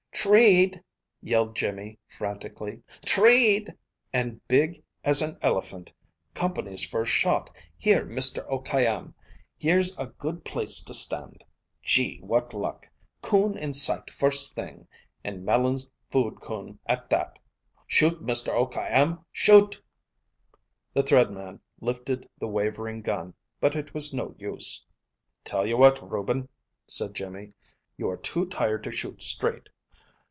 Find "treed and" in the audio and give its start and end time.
3.07-4.39